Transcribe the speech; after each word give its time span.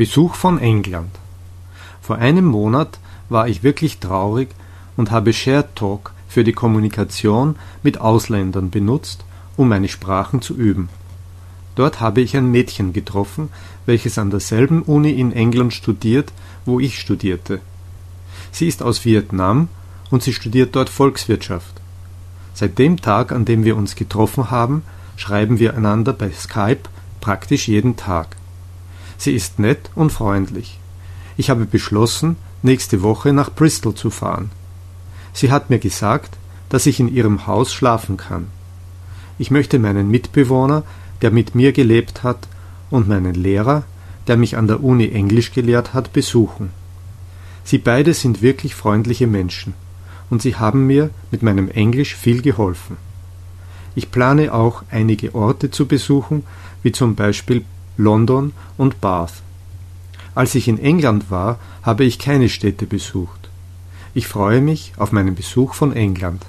Besuch 0.00 0.34
von 0.34 0.58
England. 0.58 1.10
Vor 2.00 2.16
einem 2.16 2.46
Monat 2.46 2.98
war 3.28 3.48
ich 3.48 3.62
wirklich 3.62 3.98
traurig 3.98 4.48
und 4.96 5.10
habe 5.10 5.34
Shared 5.34 5.76
Talk 5.76 6.14
für 6.26 6.42
die 6.42 6.54
Kommunikation 6.54 7.56
mit 7.82 8.00
Ausländern 8.00 8.70
benutzt, 8.70 9.26
um 9.58 9.68
meine 9.68 9.88
Sprachen 9.88 10.40
zu 10.40 10.56
üben. 10.56 10.88
Dort 11.74 12.00
habe 12.00 12.22
ich 12.22 12.34
ein 12.34 12.50
Mädchen 12.50 12.94
getroffen, 12.94 13.50
welches 13.84 14.16
an 14.16 14.30
derselben 14.30 14.80
Uni 14.80 15.10
in 15.10 15.32
England 15.32 15.74
studiert, 15.74 16.32
wo 16.64 16.80
ich 16.80 16.98
studierte. 16.98 17.60
Sie 18.52 18.68
ist 18.68 18.82
aus 18.82 19.04
Vietnam 19.04 19.68
und 20.10 20.22
sie 20.22 20.32
studiert 20.32 20.74
dort 20.76 20.88
Volkswirtschaft. 20.88 21.74
Seit 22.54 22.78
dem 22.78 23.02
Tag, 23.02 23.32
an 23.32 23.44
dem 23.44 23.64
wir 23.64 23.76
uns 23.76 23.96
getroffen 23.96 24.50
haben, 24.50 24.82
schreiben 25.18 25.58
wir 25.58 25.76
einander 25.76 26.14
bei 26.14 26.30
Skype 26.30 26.88
praktisch 27.20 27.68
jeden 27.68 27.96
Tag. 27.96 28.39
Sie 29.20 29.34
ist 29.34 29.58
nett 29.58 29.90
und 29.94 30.12
freundlich. 30.12 30.80
Ich 31.36 31.50
habe 31.50 31.66
beschlossen, 31.66 32.36
nächste 32.62 33.02
Woche 33.02 33.34
nach 33.34 33.52
Bristol 33.52 33.94
zu 33.94 34.08
fahren. 34.08 34.50
Sie 35.34 35.52
hat 35.52 35.68
mir 35.68 35.78
gesagt, 35.78 36.38
dass 36.70 36.86
ich 36.86 37.00
in 37.00 37.14
ihrem 37.14 37.46
Haus 37.46 37.70
schlafen 37.70 38.16
kann. 38.16 38.46
Ich 39.38 39.50
möchte 39.50 39.78
meinen 39.78 40.10
Mitbewohner, 40.10 40.84
der 41.20 41.30
mit 41.32 41.54
mir 41.54 41.72
gelebt 41.72 42.22
hat, 42.22 42.48
und 42.88 43.08
meinen 43.08 43.34
Lehrer, 43.34 43.82
der 44.26 44.38
mich 44.38 44.56
an 44.56 44.66
der 44.66 44.82
Uni 44.82 45.10
Englisch 45.10 45.52
gelehrt 45.52 45.92
hat, 45.92 46.14
besuchen. 46.14 46.70
Sie 47.62 47.76
beide 47.76 48.14
sind 48.14 48.40
wirklich 48.40 48.74
freundliche 48.74 49.26
Menschen, 49.26 49.74
und 50.30 50.40
sie 50.40 50.56
haben 50.56 50.86
mir 50.86 51.10
mit 51.30 51.42
meinem 51.42 51.68
Englisch 51.68 52.16
viel 52.16 52.40
geholfen. 52.40 52.96
Ich 53.94 54.10
plane 54.10 54.54
auch 54.54 54.82
einige 54.90 55.34
Orte 55.34 55.70
zu 55.70 55.84
besuchen, 55.84 56.44
wie 56.82 56.92
zum 56.92 57.16
Beispiel 57.16 57.66
London 58.00 58.52
und 58.78 59.00
Bath. 59.00 59.42
Als 60.34 60.54
ich 60.54 60.68
in 60.68 60.78
England 60.78 61.30
war, 61.30 61.58
habe 61.82 62.04
ich 62.04 62.18
keine 62.18 62.48
Städte 62.48 62.86
besucht. 62.86 63.50
Ich 64.14 64.26
freue 64.26 64.60
mich 64.60 64.92
auf 64.96 65.12
meinen 65.12 65.34
Besuch 65.34 65.74
von 65.74 65.92
England. 65.92 66.44